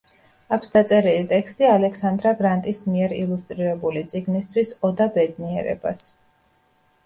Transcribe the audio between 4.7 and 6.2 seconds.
„ოდა ბედნიერებას“.